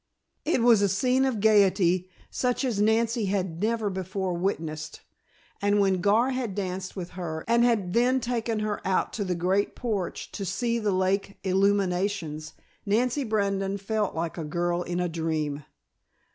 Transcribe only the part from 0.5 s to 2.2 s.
was a scene of gaiety